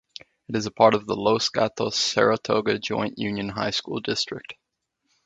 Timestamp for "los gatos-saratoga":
1.15-2.79